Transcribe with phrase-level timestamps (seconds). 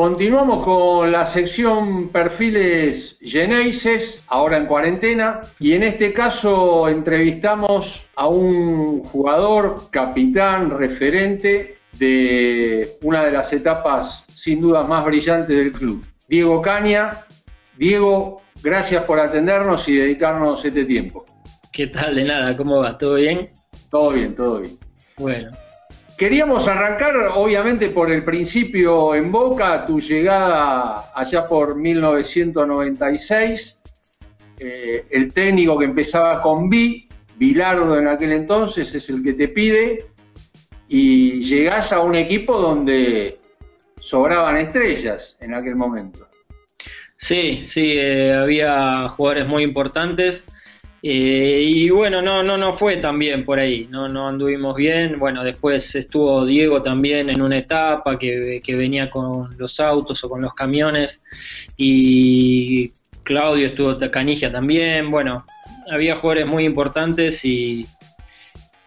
[0.00, 8.26] Continuamos con la sección perfiles Geneises, ahora en cuarentena, y en este caso entrevistamos a
[8.26, 16.02] un jugador, capitán, referente de una de las etapas sin duda más brillantes del club,
[16.26, 17.10] Diego Caña.
[17.76, 21.26] Diego, gracias por atendernos y dedicarnos este tiempo.
[21.70, 22.14] ¿Qué tal?
[22.14, 22.96] De nada, ¿cómo va?
[22.96, 23.50] ¿Todo bien?
[23.90, 24.78] Todo bien, todo bien.
[25.18, 25.50] Bueno,
[26.20, 33.80] Queríamos arrancar, obviamente, por el principio en Boca, tu llegada allá por 1996,
[34.58, 39.48] eh, el técnico que empezaba con B, Bilardo en aquel entonces, es el que te
[39.48, 40.10] pide,
[40.88, 43.38] y llegás a un equipo donde
[43.98, 46.28] sobraban estrellas en aquel momento.
[47.16, 50.44] Sí, sí, eh, había jugadores muy importantes.
[51.02, 55.18] Eh, y bueno, no, no, no fue tan bien por ahí, no, no anduvimos bien.
[55.18, 60.42] Bueno, después estuvo Diego también en una etapa que, venía con los autos o con
[60.42, 61.22] los camiones.
[61.76, 62.92] Y
[63.22, 65.10] Claudio estuvo Canigia también.
[65.10, 65.46] Bueno,
[65.90, 67.86] había jugadores muy importantes y,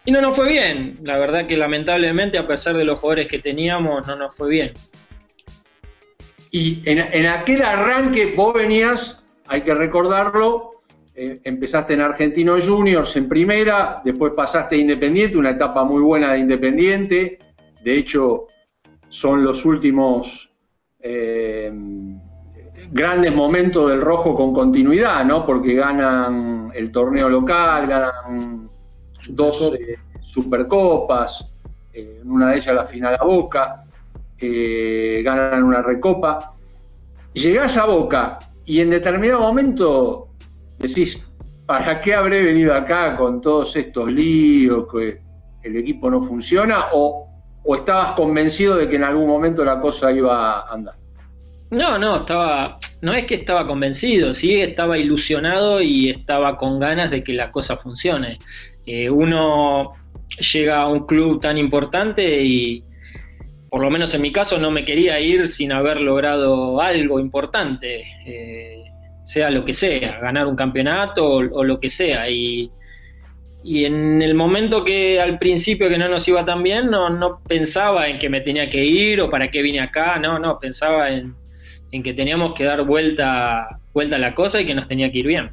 [0.04, 0.94] y no nos fue bien.
[1.02, 4.72] La verdad que lamentablemente, a pesar de los jugadores que teníamos, no nos fue bien.
[6.52, 10.73] Y en, en aquel arranque vos venías, hay que recordarlo,
[11.16, 16.32] eh, empezaste en Argentino Juniors en primera, después pasaste a Independiente, una etapa muy buena
[16.32, 17.38] de Independiente.
[17.84, 18.48] De hecho,
[19.08, 20.50] son los últimos
[20.98, 21.72] eh,
[22.90, 25.46] grandes momentos del rojo con continuidad, ¿no?
[25.46, 28.68] Porque ganan el torneo local, ganan
[29.28, 31.48] dos eh, supercopas,
[31.92, 33.84] en una de ellas la final a Boca,
[34.40, 36.54] ganan una recopa.
[37.34, 40.23] Llegás a Boca y en determinado momento
[40.78, 41.20] decís,
[41.66, 45.20] ¿para qué habré venido acá con todos estos líos, que
[45.62, 46.86] el equipo no funciona?
[46.92, 47.28] ¿O,
[47.74, 50.94] estabas convencido de que en algún momento la cosa iba a andar?
[51.70, 57.10] No, no, estaba, no es que estaba convencido, sí estaba ilusionado y estaba con ganas
[57.10, 58.38] de que la cosa funcione.
[58.86, 59.94] Eh, uno
[60.52, 62.84] llega a un club tan importante y,
[63.70, 68.04] por lo menos en mi caso, no me quería ir sin haber logrado algo importante.
[68.26, 68.84] Eh,
[69.24, 72.30] sea lo que sea, ganar un campeonato o, lo que sea.
[72.30, 72.70] Y,
[73.66, 78.08] en el momento que al principio que no nos iba tan bien, no, no pensaba
[78.08, 81.34] en que me tenía que ir o para qué vine acá, no, no, pensaba en,
[81.90, 85.26] que teníamos que dar vuelta, vuelta a la cosa y que nos tenía que ir
[85.26, 85.50] bien.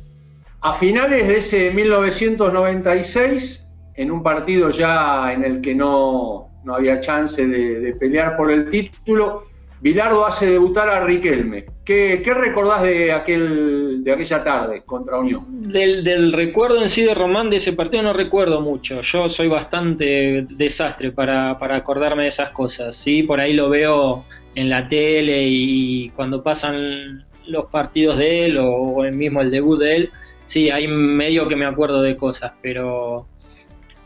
[0.59, 3.63] A finales de ese 1996,
[3.95, 9.43] en un partido ya en el que no, había chance de pelear por el título,
[9.81, 11.65] Bilardo hace debutar a Riquelme.
[11.83, 15.43] ¿Qué, recordás de, aquel, de aquella tarde contra Unión?
[15.49, 19.01] Del, recuerdo en sí de Román de ese partido no recuerdo mucho.
[19.01, 22.95] Yo soy bastante desastre para, acordarme de esas cosas.
[22.95, 23.23] ¿sí?
[23.23, 29.03] Por ahí lo veo en la tele y cuando pasan los partidos de él o,
[29.03, 30.09] el mismo el debut de él,
[30.45, 33.25] sí, hay medio que me acuerdo de cosas, pero,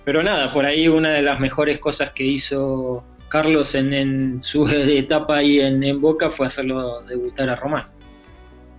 [0.06, 5.38] pero nada, por ahí una de las mejores cosas que hizo Carlos en, su etapa
[5.38, 7.86] ahí en, Boca fue hacerlo debutar a Román.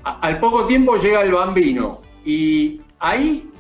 [0.05, 3.51] al poco tiempo llega el bambino y ahí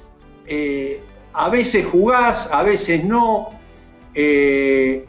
[0.46, 1.00] eh,
[1.32, 3.50] a veces jugás, a veces no.
[4.14, 5.04] Eh,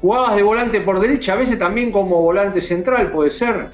[0.00, 3.70] jugabas de volante por derecha, a veces también como volante central, puede ser.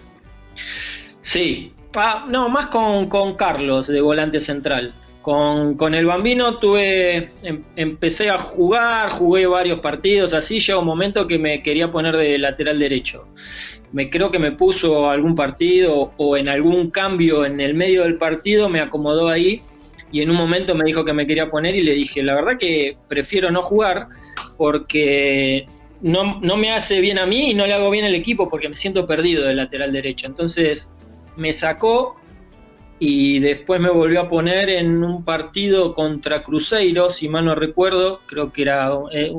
[1.21, 4.94] Sí, ah, no, más con, con Carlos de volante central.
[5.22, 11.26] Con, el Bambino tuve, em, empecé a jugar, jugué varios partidos, así llegó un momento
[11.26, 13.26] que me quería poner de lateral derecho.
[13.92, 18.16] Me creo que me puso algún partido o en algún cambio en el medio del
[18.16, 19.60] partido, me acomodó ahí
[20.10, 22.56] y en un momento me dijo que me quería poner y le dije, la verdad
[22.59, 24.09] que prefiero no jugar
[24.56, 25.66] porque
[26.00, 28.76] no me hace bien a mí y no le hago bien al equipo porque me
[28.76, 30.26] siento perdido de lateral derecho.
[30.26, 30.91] Entonces
[31.36, 32.19] me sacó
[33.03, 38.21] y después me volvió a poner en un partido contra Cruzeiro, si mal no recuerdo,
[38.27, 39.33] creo que era eh,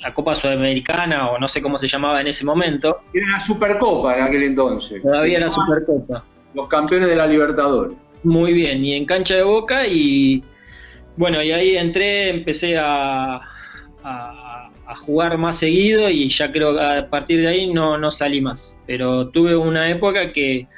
[0.00, 3.00] la Copa Sudamericana o no sé cómo se llamaba en ese momento.
[3.12, 5.02] Era la Supercopa en aquel entonces.
[5.02, 6.24] Todavía era Supercopa.
[6.54, 7.96] Los campeones de la Libertadores.
[8.22, 10.44] Muy bien, y en cancha de boca y
[11.16, 13.40] bueno, y ahí entré, empecé a,
[14.04, 14.70] a,
[15.04, 18.78] jugar más seguido y ya creo que a partir de ahí no, no salí más.
[18.86, 20.68] Pero tuve una época que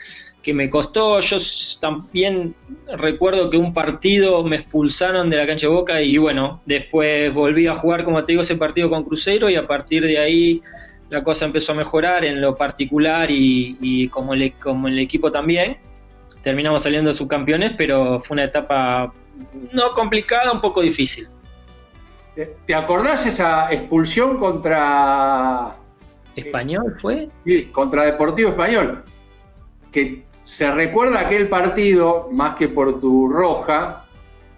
[0.43, 1.21] que me costó.
[1.21, 1.39] Yo
[1.81, 2.55] también
[2.97, 7.67] recuerdo que un partido me expulsaron de la cancha de Boca y bueno, después volví
[7.67, 10.61] a jugar, como te digo, ese partido con Cruzeiro y a partir de ahí
[11.11, 15.77] la cosa empezó a mejorar en lo particular y, como, el, como el equipo también.
[16.43, 19.12] Terminamos saliendo subcampeones, pero fue una etapa
[19.73, 21.29] no complicada, un poco difícil.
[22.67, 25.77] ¿Te acordás esa expulsión contra
[26.37, 27.29] ¿Español fue?
[27.44, 29.05] Sí, contra Deportivo Español.
[29.91, 34.05] Que se recuerda aquel partido, más que por tu roja,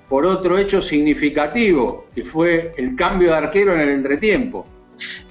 [0.08, 4.66] por otro hecho significativo, que fue el cambio de arquero en el entretiempo.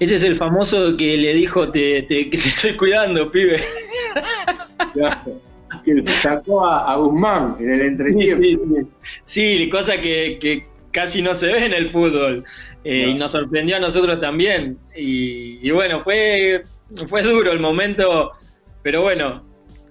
[0.00, 3.62] Ese es el famoso que le dijo, te, que te estoy cuidando, pibe.
[5.84, 8.88] que le sacó a, Guzmán en el entretiempo.
[9.26, 12.42] Sí, cosa que, casi no se ve en el fútbol.
[12.84, 14.78] Eh, y nos sorprendió a nosotros también.
[14.96, 16.62] Y, bueno, fue,
[17.06, 18.32] fue duro el momento,
[18.82, 19.44] pero bueno,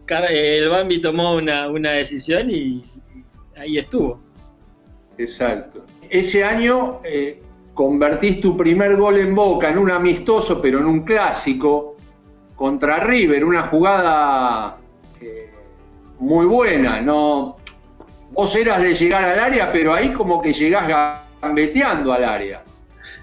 [0.07, 2.83] el Bambi tomó una, decisión y,
[3.57, 4.19] ahí estuvo.
[5.17, 5.85] Exacto.
[6.09, 7.41] Ese año eh,
[7.73, 11.95] convertís tu primer gol en Boca en un amistoso, pero en un clásico,
[12.55, 14.77] contra River, una jugada
[15.21, 15.49] eh,
[16.19, 17.01] muy buena.
[17.01, 17.57] No,
[18.31, 20.87] vos eras de llegar al área, pero ahí como que llegás
[21.41, 22.63] gambeteando al área.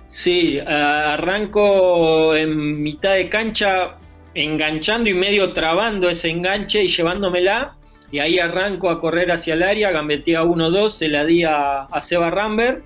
[0.09, 4.00] Sí, arranco en mitad de cancha
[4.35, 7.75] enganchando y medio trabando ese enganche y llevándomela.
[8.13, 12.31] Y ahí arranco a correr hacia el área, gambetea 1-2, se la di a, Seba
[12.31, 12.83] Rambert.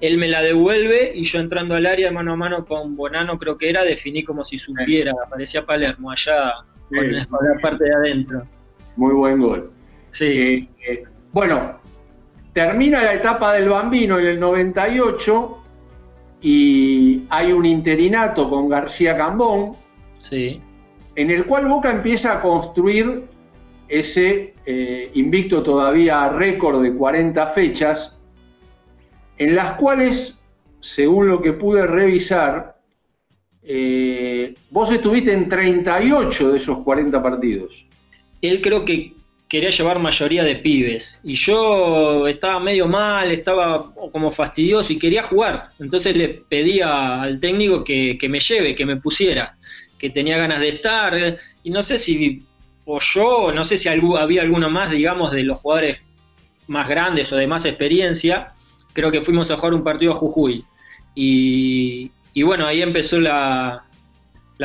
[0.00, 3.56] Él me la devuelve y yo entrando al área mano a mano con Bonano, creo
[3.56, 5.12] que era, definí como si supiera.
[5.30, 6.54] Parecía Palermo allá
[6.88, 7.26] con la
[7.62, 8.46] parte de adentro.
[8.96, 9.72] Muy buen gol.
[10.10, 10.26] Sí.
[10.26, 11.80] Eh, eh, bueno,
[12.52, 15.58] termina la etapa del Bambino en el 98
[16.40, 19.72] y hay un interinato con García Cambón,
[20.18, 20.60] sí.
[21.18, 23.24] En el cual Boca empieza a construir
[23.88, 28.14] ese eh, invicto todavía récord de 40 fechas,
[29.36, 30.38] en las cuales,
[30.78, 32.76] según lo que pude revisar,
[33.64, 37.84] eh, vos estuviste en 38 de esos 40 partidos.
[38.40, 39.14] Él creo que
[39.48, 41.18] quería llevar mayoría de pibes.
[41.24, 45.70] Y yo estaba medio mal, estaba como fastidioso y quería jugar.
[45.80, 49.56] Entonces le pedía al técnico que, me lleve, que me pusiera,
[49.98, 51.36] que tenía ganas de estar.
[51.62, 52.42] Y no sé si,
[52.84, 55.98] o yo, no sé si había alguno más, digamos, de los jugadores
[56.68, 58.52] más grandes o de más experiencia.
[58.92, 60.64] Creo que fuimos a jugar un partido a Jujuy.
[61.14, 62.10] Y,
[62.42, 63.84] bueno, ahí empezó la,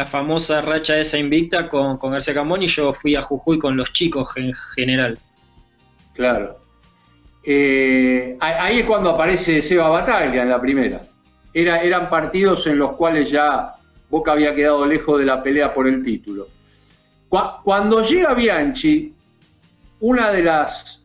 [0.07, 4.37] famosa racha esa invicta con, García Camón y yo fui a Jujuy con los chicos
[4.37, 5.17] en general.
[6.13, 6.59] Claro.
[7.45, 11.01] Eh, ahí es cuando aparece Seba Bataglia en la primera.
[11.53, 13.75] Era, eran partidos en los cuales ya
[14.13, 16.47] Boca había quedado lejos de la pelea por el título.
[17.63, 19.11] Cuando llega Bianchi,
[20.01, 21.01] una de las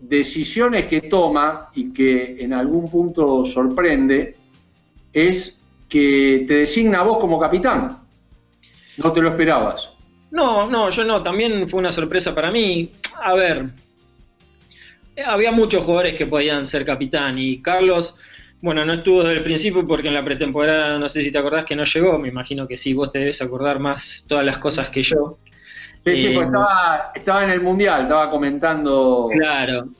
[0.00, 4.36] decisiones que toma y que en algún punto sorprende
[5.12, 5.58] es
[5.88, 7.98] que te designa a vos como capitán.
[8.98, 9.88] ¿No te lo esperabas?
[10.30, 11.24] No, no, yo no.
[11.24, 12.92] También fue una sorpresa para mí.
[13.20, 13.70] A ver,
[15.26, 18.14] había muchos jugadores que podían ser capitán y Carlos,
[18.64, 21.66] bueno, no estuvo desde el principio porque en la pretemporada, no sé si te acordás
[21.66, 24.88] que no llegó, me imagino que sí, vos te debes acordar más todas las cosas
[24.88, 25.36] que yo.
[26.02, 26.50] Sí, sí, pues eh,
[27.14, 29.28] estaba, en el Mundial, estaba comentando.
[29.34, 29.90] Claro.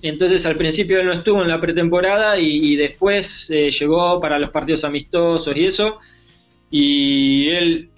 [0.00, 4.50] Entonces al principio él no estuvo en la pretemporada y, después eh, llegó para los
[4.50, 5.98] partidos amistosos y eso.
[6.70, 7.88] Y él,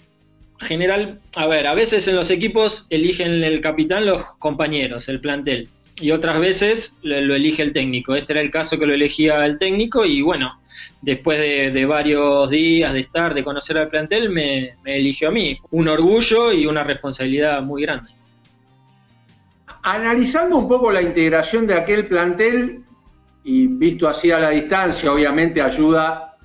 [0.61, 5.69] general, a ver, a veces en los equipos eligen el capitán los compañeros, el plantel.
[6.01, 8.15] Y otras veces lo, elige el técnico.
[8.15, 10.61] Este era el caso que lo elegía el técnico y bueno,
[11.03, 15.59] después de, varios días de estar, de conocer al plantel, me, eligió a mí.
[15.71, 18.11] Un orgullo y una responsabilidad muy grande.
[19.83, 22.83] Analizando un poco la integración de aquel plantel
[23.45, 26.37] y visto así a la distancia, obviamente ayuda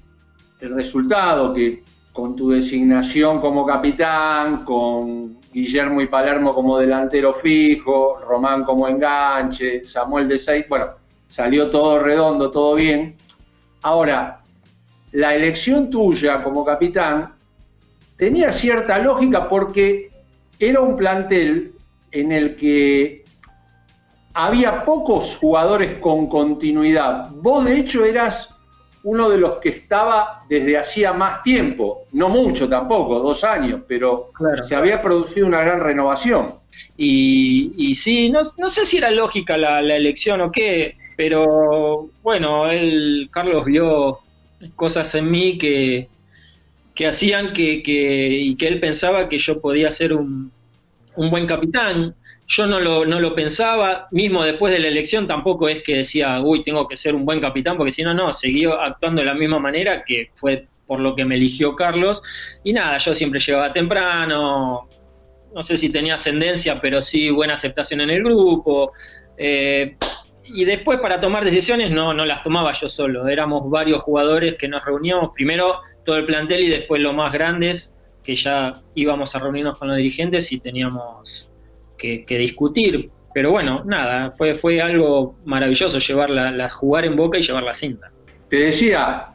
[0.60, 8.20] el resultado, que con tu designación como capitán, con Guillermo y Palermo como delantero fijo,
[8.20, 10.92] Román como enganche, Samuel de Seis, bueno,
[11.28, 13.16] salió todo redondo, todo bien.
[13.82, 14.42] Ahora,
[15.12, 17.34] la elección tuya como capitán
[18.16, 20.12] tenía cierta lógica porque
[20.60, 21.74] era un plantel
[22.12, 23.24] en el que
[24.34, 27.30] había pocos jugadores con continuidad.
[27.32, 28.53] Vos de hecho eras
[29.04, 34.32] uno de los que estaba desde hacía más tiempo, no mucho tampoco, dos años, pero
[34.68, 36.54] se había producido una gran renovación.
[36.98, 43.30] Y, y sí, no, sé si era lógica la, elección o qué, pero bueno, él,
[43.32, 44.20] Carlos vio
[44.76, 46.08] cosas en mí que,
[46.96, 50.52] que hacían que, que, y que él pensaba que yo podía ser un,
[51.16, 52.16] un buen capitán
[52.48, 56.42] yo no lo, no lo pensaba, mismo después de la elección tampoco es que decía,
[56.42, 59.34] uy, tengo que ser un buen capitán, porque si no, no, seguí actuando de la
[59.34, 62.22] misma manera que fue por lo que me eligió Carlos.
[62.64, 64.90] Y nada, yo siempre llegaba temprano,
[65.54, 68.92] no sé si tenía ascendencia, pero sí buena aceptación en el grupo.
[69.38, 69.96] Eh,
[70.46, 74.68] y después para tomar decisiones no, no las tomaba yo solo, éramos varios jugadores que
[74.68, 79.40] nos reuníamos, primero todo el plantel y después los más grandes que ya íbamos a
[79.40, 81.50] reunirnos con los dirigentes y teníamos
[82.26, 83.10] que, discutir.
[83.34, 87.74] Pero bueno, nada, fue, fue algo maravilloso llevar la, jugar en Boca y llevar la
[87.74, 88.12] cinta.
[88.50, 89.30] Te decía,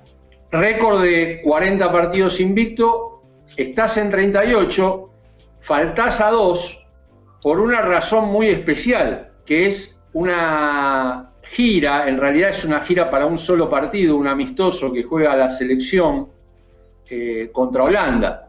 [0.52, 3.22] récord de 40 partidos invicto,
[3.56, 5.10] estás en 38,
[5.62, 6.78] faltás a dos
[7.42, 13.26] por una razón muy especial, que es una gira, en realidad es una gira para
[13.26, 16.28] un solo partido, un amistoso que juega la selección
[17.08, 18.48] eh, contra Holanda.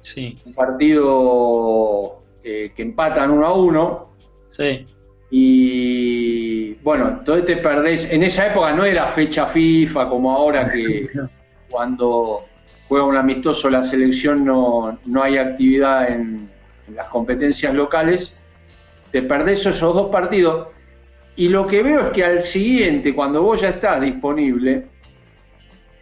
[0.00, 0.36] Sí.
[0.44, 4.08] Un partido eh, que empatan uno a uno.
[4.50, 4.84] Sí.
[5.30, 8.04] Y bueno, entonces te perdés.
[8.10, 11.08] En esa época no era fecha FIFA como ahora que
[11.70, 12.44] cuando
[12.88, 16.50] juega un amistoso la selección no, hay actividad en,
[16.94, 18.34] las competencias locales.
[19.10, 20.68] Te perdés esos dos partidos.
[21.36, 24.84] Y lo que veo es que al siguiente, cuando vos ya estás disponible,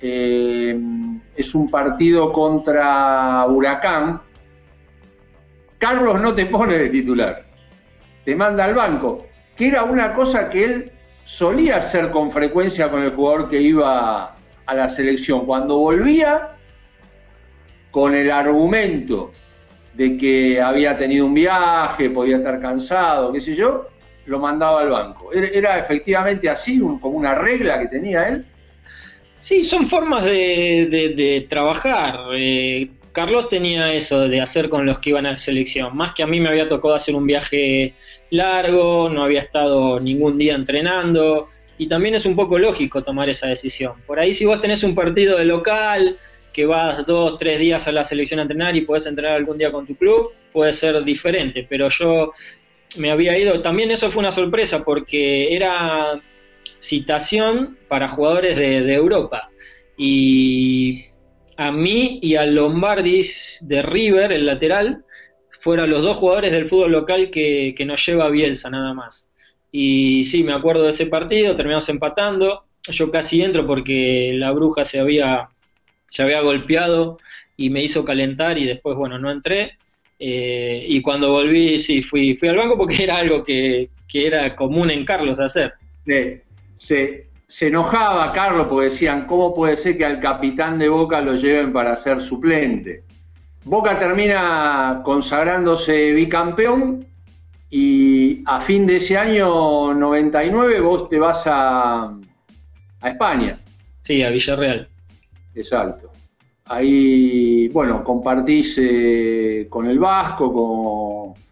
[0.02, 0.76] eh,
[1.36, 4.20] es un partido contra Huracán,
[5.80, 7.42] Carlos no te pone de titular,
[8.24, 10.92] te manda al banco, que era una cosa que él
[11.24, 15.46] solía hacer con frecuencia con el jugador que iba a la selección.
[15.46, 16.50] Cuando volvía,
[17.90, 19.32] con el argumento
[19.94, 23.88] de que había tenido un viaje, podía estar cansado, qué sé yo,
[24.26, 25.32] lo mandaba al banco.
[25.32, 28.44] Era, efectivamente así, como una regla que tenía él.
[29.38, 32.18] Sí, son formas de, trabajar.
[32.34, 35.96] Eh, Carlos tenía eso de hacer con los que iban a la selección.
[35.96, 37.94] Más que a mí me había tocado hacer un viaje
[38.30, 41.48] largo, no había estado ningún día entrenando.
[41.78, 43.94] Y también es un poco lógico tomar esa decisión.
[44.06, 46.18] Por ahí si vos tenés un partido de local,
[46.52, 49.72] que vas dos, tres días a la selección a entrenar y podés entrenar algún día
[49.72, 51.66] con tu club, puede ser diferente.
[51.68, 52.32] Pero yo
[52.98, 56.20] me había ido, también eso fue una sorpresa porque era
[56.78, 59.50] citación para jugadores de, Europa.
[59.96, 61.04] Y
[61.60, 65.04] a mí y a Lombardis de River, el lateral,
[65.60, 69.28] fueron los dos jugadores del fútbol local que, nos lleva a Bielsa nada más.
[69.70, 72.64] Y sí, me acuerdo de ese partido, terminamos empatando.
[72.90, 75.50] Yo casi entro porque la bruja se había,
[76.06, 77.18] se había golpeado
[77.58, 79.76] y me hizo calentar y después, bueno, no entré.
[80.18, 84.56] Eh, y cuando volví, sí, fui, fui al banco porque era algo que, que era
[84.56, 85.74] común en Carlos hacer.
[86.78, 87.04] Sí
[87.50, 91.72] se, enojaba Carlos porque decían, ¿cómo puede ser que al capitán de Boca lo lleven
[91.72, 93.04] para ser suplente?
[93.64, 97.04] Boca termina consagrándose bicampeón
[97.68, 102.14] y a fin de ese año 99 vos te vas a,
[103.00, 103.58] a España.
[104.00, 104.88] Sí, a Villarreal.
[105.54, 106.10] Exacto.
[106.66, 111.42] Ahí, bueno, compartís eh, con el Vasco, con,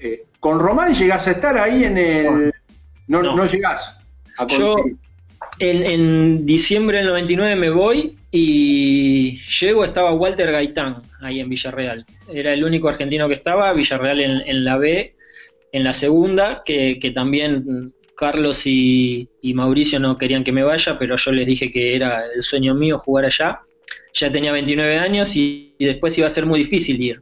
[0.00, 2.54] eh, con Román llegás a estar ahí en el...
[3.08, 3.34] No, no.
[3.34, 3.96] no llegás.
[4.46, 4.76] Yo
[5.58, 12.04] en, diciembre del 99 me voy y llego, estaba Walter Gaitán ahí en Villarreal.
[12.32, 15.14] Era el único argentino que estaba, Villarreal en, la B,
[15.72, 21.32] en la segunda, que, también Carlos y, Mauricio no querían que me vaya, pero yo
[21.32, 23.60] les dije que era el sueño mío jugar allá.
[24.14, 27.20] Ya tenía 29 años y después iba a ser muy difícil ir.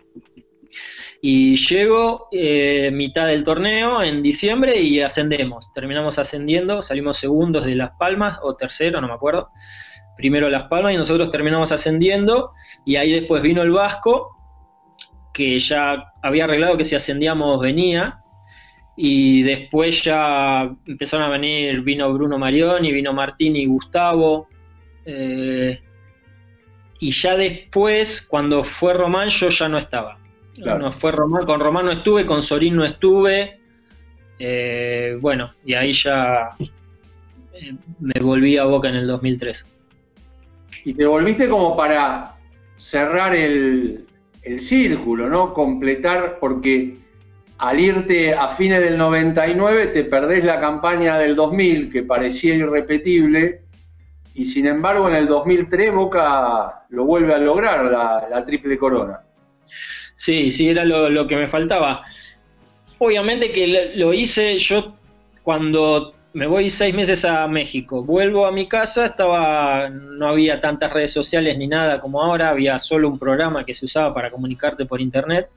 [1.23, 5.73] Y llego eh, mitad del torneo en diciembre y ascendemos.
[5.73, 9.51] Terminamos ascendiendo, salimos segundos de Las Palmas o tercero, no me acuerdo.
[10.17, 12.53] Primero Las Palmas y nosotros terminamos ascendiendo
[12.85, 14.37] y ahí después vino el Vasco,
[15.33, 18.21] que ya había arreglado que si ascendíamos venía.
[18.99, 24.49] Y después ya empezaron a venir, vino Bruno Marioni, vino Martín y Gustavo.
[25.05, 25.79] Eh,
[26.99, 30.19] y ya después, cuando fue Román, yo ya no estaba.
[30.65, 33.59] No, fue Román, con Román no estuve, con Sorín no estuve.
[34.39, 36.51] Eh, bueno, y ahí ya
[37.53, 39.67] eh, me volví a Boca en el 2003.
[40.85, 42.37] Y te volviste como para
[42.77, 44.07] cerrar el,
[44.43, 45.53] el círculo, ¿no?
[45.53, 46.99] Completar, porque
[47.59, 53.63] al irte a fines del 99 te perdés la campaña del 2000, que parecía irrepetible,
[54.35, 57.91] y sin embargo en el 2003 Boca lo vuelve a lograr,
[58.31, 59.21] la triple corona.
[60.17, 62.03] Sí, sí, era lo, que me faltaba.
[62.99, 64.97] Obviamente que lo hice yo
[65.43, 70.93] cuando me voy seis meses a México, vuelvo a mi casa, estaba, no había tantas
[70.93, 74.87] redes sociales ni nada como ahora, había solo un programa que se usaba para comunicarte
[74.87, 75.49] por internet.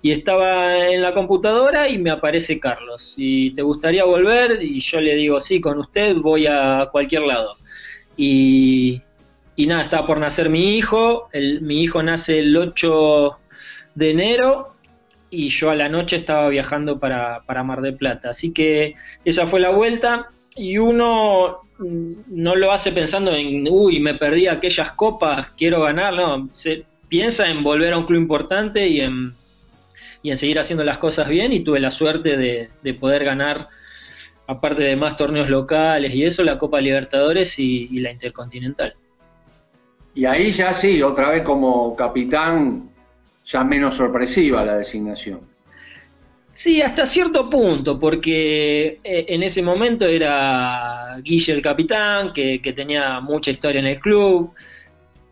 [0.00, 3.14] Y estaba en la computadora y me aparece Carlos.
[3.16, 7.56] Y te gustaría volver, y yo le digo, sí, con usted voy a cualquier lado.
[8.14, 9.00] Y,
[9.56, 11.28] y nada, estaba por nacer mi hijo.
[11.32, 13.38] El, mi hijo nace el 8
[13.94, 14.74] de enero
[15.30, 18.30] y yo a la noche estaba viajando para, Mar del Plata.
[18.30, 24.14] Así que esa fue la vuelta y uno no lo hace pensando en, uy, me
[24.14, 26.48] perdí aquellas copas, quiero ganar, no,
[27.08, 29.34] piensa en volver a un club importante y en,
[30.22, 33.68] y en seguir haciendo las cosas bien y tuve la suerte de, poder ganar,
[34.46, 38.94] aparte de más torneos locales y eso, la Copa Libertadores y, la Intercontinental.
[40.14, 42.93] Y ahí ya sí, otra vez como capitán,
[43.46, 45.40] ya menos sorpresiva la designación.
[46.52, 52.72] Sí, hasta cierto punto, porque eh, en ese momento era Guille el capitán, que, que
[52.72, 54.54] tenía mucha historia en el club,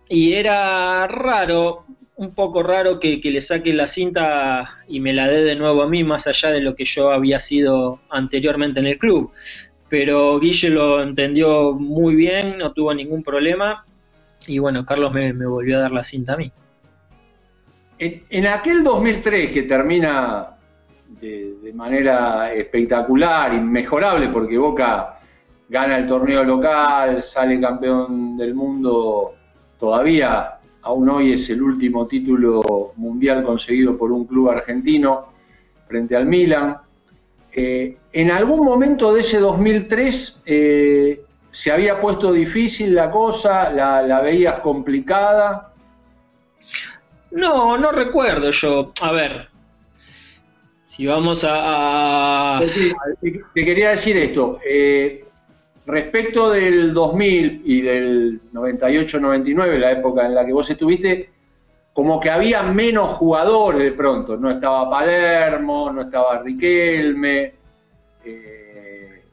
[0.09, 5.43] y era raro, un poco raro que, le saque la cinta y me la dé
[5.43, 8.99] de nuevo a mí, más allá de lo que yo había sido anteriormente en el
[8.99, 9.33] club.
[9.89, 13.85] Pero Guille lo entendió muy bien, no tuvo ningún problema.
[14.47, 16.53] Y bueno, Carlos me, volvió a dar la cinta a mí.
[18.31, 20.57] En, aquel 2003 que termina
[21.21, 25.21] de, manera espectacular, inmejorable, porque Boca
[25.69, 29.35] gana el torneo local, sale campeón del mundo
[29.79, 35.27] todavía aún hoy es el último título mundial conseguido por un club argentino
[35.87, 36.77] frente al Milan.
[37.53, 44.21] Eh, en algún momento de ese 2003 eh, se había puesto difícil la cosa, la,
[44.21, 45.72] veías complicada.
[47.33, 48.93] No, no recuerdo yo.
[49.01, 49.49] A ver,
[50.87, 52.61] si vamos a...
[53.21, 54.59] Te, quería decir esto.
[54.65, 55.25] Eh,
[55.85, 61.31] Respecto del 2000 y del 98-99, la época en la que vos estuviste,
[61.93, 64.37] como que había menos jugadores de pronto.
[64.37, 67.55] No estaba Palermo, no estaba Riquelme,
[68.25, 69.25] eh,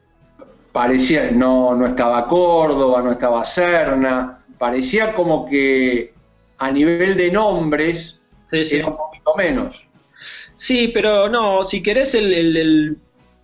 [0.72, 4.40] parecía, no, no estaba Córdoba, no estaba Serna.
[4.58, 6.14] Parecía como que
[6.60, 8.20] a nivel de nombres
[8.52, 9.86] era un poquito menos.
[10.56, 12.98] Sí, pero no, si querés el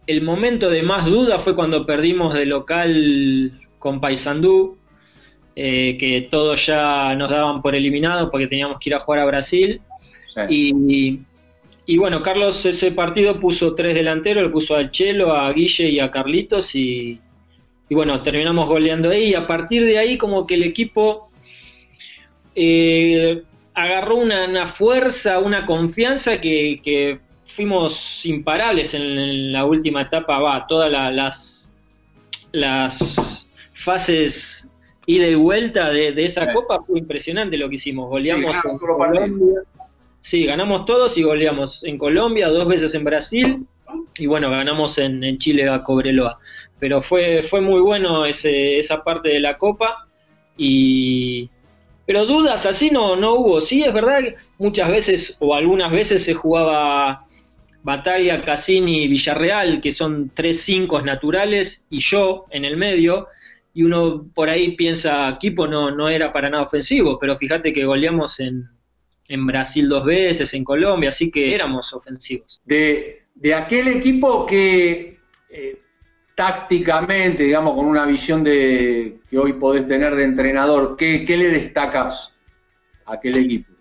[0.07, 4.77] el momento de más duda fue cuando perdimos de local con Paysandú,
[5.55, 9.25] eh, que todos ya nos daban por eliminados porque teníamos que ir a jugar a
[9.25, 9.81] Brasil.
[10.49, 15.99] Y, bueno, Carlos ese partido puso tres delanteros, le puso a Chelo, a Guille y
[15.99, 17.21] a Carlitos y,
[17.89, 19.29] bueno, terminamos goleando ahí.
[19.29, 21.29] Y a partir de ahí como que el equipo
[22.55, 30.91] eh, agarró una, fuerza, una confianza que fuimos imparables en, la última etapa, va, todas
[30.91, 31.71] las,
[32.51, 34.67] las fases
[35.05, 38.09] ida y vuelta de, esa copa fue impresionante lo que hicimos.
[38.09, 39.61] Goleamos en Colombia.
[40.19, 43.67] Sí, ganamos todos y goleamos en Colombia, dos veces en Brasil
[44.17, 46.39] y bueno, ganamos en, Chile a Cobreloa.
[46.79, 50.07] Pero fue, fue muy bueno ese, esa parte de la copa
[50.57, 51.51] y,
[52.05, 53.61] pero dudas así no, no hubo.
[53.61, 54.21] Sí, es verdad
[54.57, 57.25] muchas veces o algunas veces se jugaba
[57.85, 63.27] Batalla, Cassini, Villarreal, que son tres cinco naturales, y yo en el medio,
[63.75, 67.85] y uno por ahí piensa, equipo no, no era para nada ofensivo, pero fíjate que
[67.85, 68.69] goleamos en,
[69.45, 72.59] Brasil dos veces, en Colombia, así que éramos ofensivos.
[72.65, 73.21] De,
[73.55, 75.19] aquel equipo que
[75.51, 75.79] eh,
[76.35, 81.49] tácticamente, digamos, con una visión de que hoy podés tener de entrenador, ¿qué, qué le
[81.49, 82.33] destacas
[83.05, 83.75] a aquel equipo?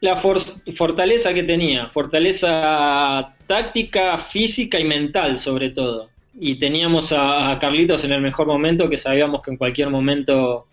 [0.00, 6.10] la fortaleza que tenía, fortaleza táctica, física y mental sobre todo.
[6.40, 10.66] Y teníamos a, Carlitos en el mejor momento que sabíamos que en cualquier momento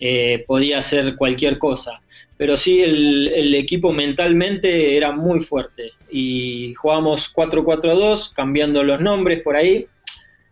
[0.00, 2.02] eh, podía hacer cualquier cosa.
[2.36, 5.92] Pero sí, el, equipo mentalmente era muy fuerte.
[6.10, 9.86] Y jugábamos 4-4-2, cambiando los nombres por ahí.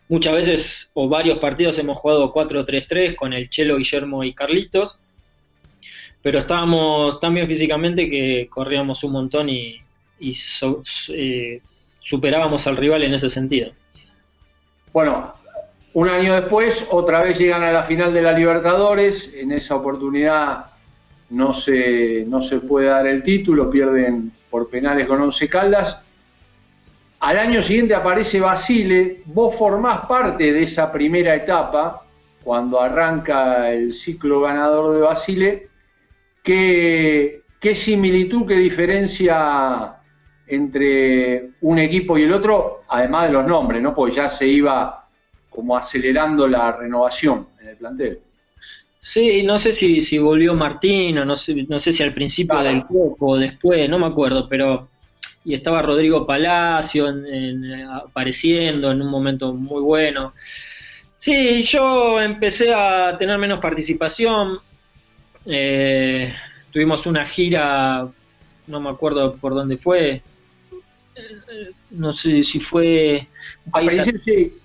[0.08, 4.98] Muchas veces o varios partidos hemos jugado 4-3-3 con el Chelo, Guillermo y Carlitos
[6.22, 9.80] pero estábamos tan bien físicamente que corríamos un montón y,
[11.08, 11.60] eh,
[11.98, 13.70] superábamos al rival en ese sentido.
[14.92, 15.34] Bueno,
[15.94, 19.32] un año después, otra vez llegan a la final de la Libertadores.
[19.34, 20.66] En esa oportunidad
[21.30, 26.02] no se, no se puede dar el título, pierden por penales con Once Caldas.
[27.22, 29.22] Al año siguiente aparece Basile.
[29.26, 32.04] Vos formás parte de esa primera etapa,
[32.42, 35.68] cuando arranca el ciclo ganador de Basile.
[36.42, 37.42] ¿Qué,
[37.76, 39.98] similitud, qué diferencia
[40.48, 43.94] entre un equipo y el otro, además de los nombres, ¿no?
[43.94, 45.06] Porque ya se iba
[45.48, 48.18] como acelerando la renovación en el plantel.
[48.98, 52.58] Sí, no sé si, si volvió Martín o no sé, no sé si al principio
[52.64, 54.88] del grupo o después, no me acuerdo, pero
[55.44, 57.12] y estaba Rodrigo Palacio
[57.92, 60.34] apareciendo en un momento muy bueno.
[61.16, 64.58] Sí, yo empecé a tener menos participación,
[65.46, 66.34] eh,
[66.72, 68.08] tuvimos una gira,
[68.66, 70.22] no me acuerdo por dónde fue,
[71.90, 73.28] no sé si fue...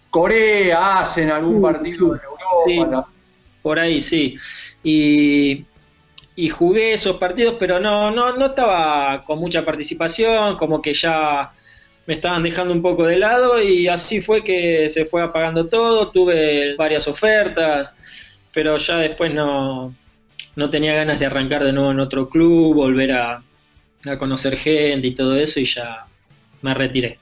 [0.10, 2.22] Corea, hacen algún partido en
[2.80, 3.10] Europa.
[3.62, 4.36] por ahí, sí.
[4.82, 5.66] Y,
[6.38, 11.52] y jugué esos partidos, pero no, no, no estaba con mucha participación, como que ya
[12.06, 16.12] me estaban dejando un poco de lado y así fue que se fue apagando todo,
[16.12, 17.96] tuve varias ofertas,
[18.54, 19.96] pero ya después no,
[20.56, 23.42] no tenía ganas de arrancar de nuevo en otro club, volver a,
[24.08, 26.06] a conocer gente y todo eso y ya
[26.62, 27.18] me retiré.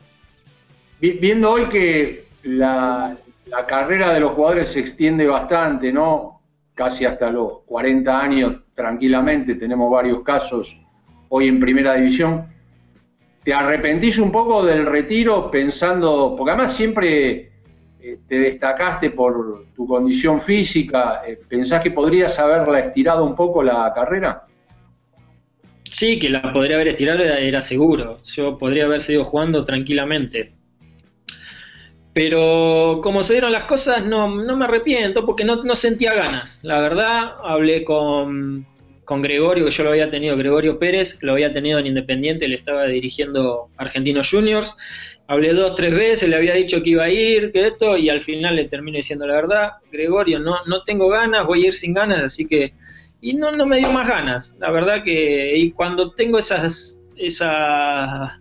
[0.99, 6.34] Viendo hoy que la, la carrera de los jugadores se extiende bastante, ¿no?
[6.75, 10.77] Casi hasta los 40 años tranquilamente, tenemos varios casos
[11.29, 12.47] hoy en primera división.
[13.43, 17.51] ¿Te arrepentís un poco del retiro pensando, porque además siempre
[17.99, 23.63] eh, te destacaste por tu condición física, eh, ¿pensás que podrías haberla estirado un poco
[23.63, 24.45] la carrera?
[25.89, 28.17] Sí, que la podría haber estirado era seguro.
[28.23, 30.53] Yo podría haber seguido jugando tranquilamente.
[32.15, 36.61] Pero como se dieron las cosas, no, me arrepiento porque no, sentía ganas.
[36.63, 38.65] La verdad, hablé con,
[39.05, 42.85] Gregorio, que yo lo había tenido, Gregorio Pérez, lo había tenido en Independiente, le estaba
[42.85, 44.77] dirigiendo Argentinos Juniors.
[45.27, 48.21] Hablé dos, tres veces, le había dicho que iba a ir, que esto, y al
[48.21, 51.93] final le termino diciendo la verdad, Gregorio, no, no tengo ganas, voy a ir sin
[51.93, 52.73] ganas, así que...
[53.19, 55.57] Y no, no me dio más ganas, la verdad que...
[55.57, 58.39] Y cuando tengo esas, esas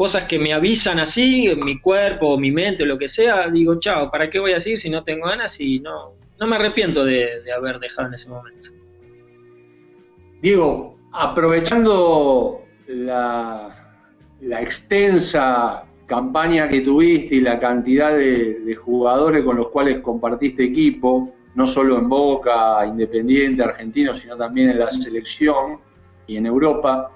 [0.00, 4.30] cosas que me avisan así, mi cuerpo, mi mente, lo que sea, digo, chao, ¿para
[4.30, 5.60] qué voy a seguir si no tengo ganas?
[5.60, 8.70] Y no, no me arrepiento de, haber dejado en ese momento.
[10.40, 13.76] Diego, aprovechando la,
[14.40, 21.66] extensa campaña que tuviste y la cantidad de, jugadores con los cuales compartiste equipo, no
[21.66, 25.78] solo en Boca, Independiente, Argentino, sino también en la selección
[26.26, 27.10] y en Europa,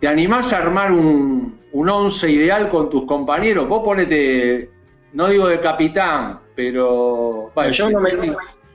[0.00, 4.70] ¿te animás a armar un, un once ideal con tus compañeros, vos ponete,
[5.12, 8.10] no digo de capitán, pero bueno, yo no me...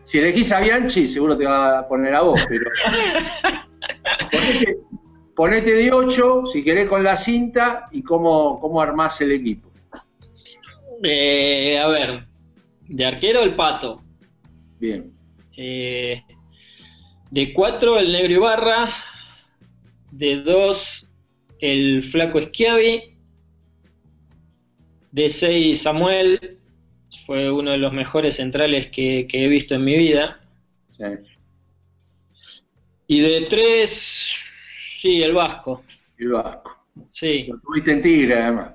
[0.03, 2.69] si elegís a Bianchi seguro te va a poner a vos, pero
[5.35, 9.69] ponete, de 8 si querés con la cinta y cómo, cómo armás el equipo.
[11.03, 12.27] Eh, a ver,
[12.87, 14.01] de arquero el pato.
[14.79, 15.11] Bien.
[15.57, 16.21] Eh,
[17.31, 18.89] de 4 el negro Ibarra.
[20.11, 21.09] De 2
[21.63, 23.15] el flaco Schiavi,
[25.13, 26.59] de 6 Samuel,
[27.25, 30.41] fue uno de los mejores centrales que, he visto en mi vida.
[33.07, 34.43] Y de 3,
[34.99, 35.85] sí, el Vasco.
[36.17, 36.85] El Vasco.
[37.11, 37.45] Sí.
[37.47, 38.73] Lo tuviste en Tigre, además.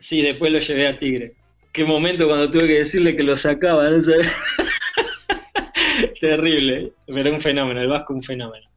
[0.00, 1.34] Sí, después lo llevé a Tigre.
[1.72, 4.00] Qué momento cuando tuve que decirle que lo sacaba, no.
[6.20, 8.68] Terrible, pero un fenómeno, el Vasco un fenómeno.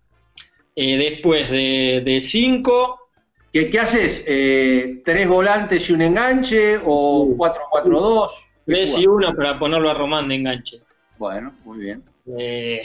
[0.75, 3.08] Eh, después de 5,
[3.51, 4.23] ¿Qué, haces?
[4.27, 8.29] Eh, ¿Tres volantes y un enganche o 4-4-2?
[8.65, 10.81] Tres y uno para ponerlo a Román de enganche.
[11.17, 12.03] Bueno, muy bien.
[12.37, 12.83] Eh,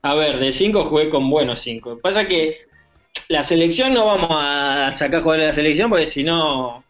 [0.00, 1.98] a ver, de cinco jugué con buenos cinco.
[1.98, 2.56] Pasa que
[3.28, 6.82] la selección no vamos a sacar jugadores de la selección porque si no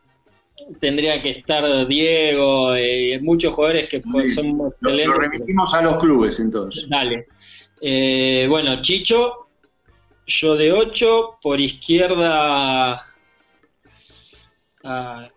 [0.78, 5.06] tendría que estar Diego y eh, muchos jugadores que son excelentes.
[5.06, 6.88] Lo, remitimos a los clubes entonces.
[6.88, 7.26] Dale.
[8.48, 9.47] bueno, Chicho,
[10.28, 13.02] yo de 8, por izquierda.
[14.84, 15.28] Ah,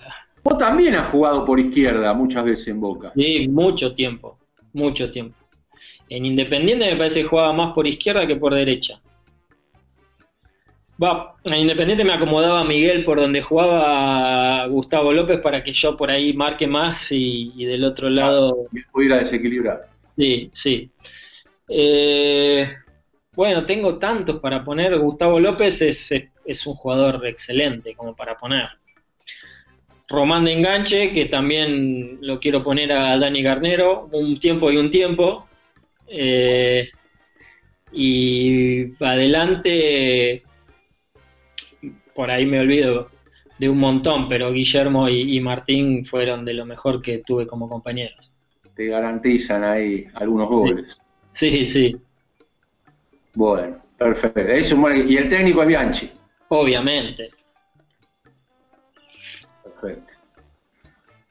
[0.43, 3.11] Vos también has jugado por izquierda muchas veces en Boca.
[3.15, 4.37] Sí, mucho tiempo,
[4.73, 5.37] mucho tiempo.
[6.09, 9.01] En Independiente me parece que jugaba más por izquierda que por derecha.
[11.01, 16.11] Va, en Independiente me acomodaba Miguel por donde jugaba Gustavo López para que yo por
[16.11, 18.67] ahí marque más y, del otro ah, lado.
[18.91, 19.89] pudiera desequilibrar.
[20.17, 20.91] Sí, sí.
[21.67, 22.67] Eh,
[23.35, 24.97] bueno, tengo tantos para poner.
[24.97, 28.67] Gustavo López es, un jugador excelente como para poner.
[30.07, 34.89] Román de enganche, que también lo quiero poner a Dani Garnero, un tiempo y un
[34.89, 35.47] tiempo.
[36.07, 36.89] Eh,
[37.93, 40.43] y adelante,
[42.13, 43.09] por ahí me olvido
[43.57, 47.69] de un montón, pero Guillermo y, y, Martín fueron de lo mejor que tuve como
[47.69, 48.33] compañeros.
[48.75, 50.97] Te garantizan ahí algunos goles.
[51.31, 51.95] Sí, sí.
[53.33, 54.41] Bueno, perfecto.
[54.41, 56.11] ¿Y el técnico es Bianchi?
[56.49, 57.29] Obviamente.
[59.63, 60.13] Perfecto.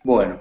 [0.03, 0.41] Bueno,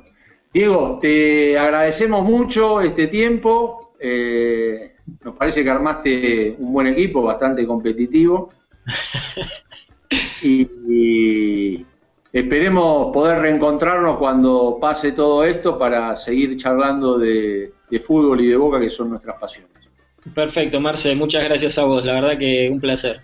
[0.54, 3.93] Diego, te agradecemos mucho este tiempo.
[4.00, 8.50] Eh, nos parece que armaste un buen equipo, bastante competitivo.
[10.41, 11.86] y,
[12.32, 17.74] esperemos poder reencontrarnos cuando pase todo esto para seguir charlando de
[18.06, 19.88] fútbol y de boca, que son nuestras pasiones.
[20.34, 23.22] Perfecto, Marce, muchas gracias a vos, la verdad que un placer.